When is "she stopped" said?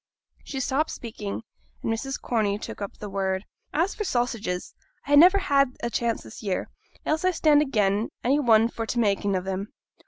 0.43-0.89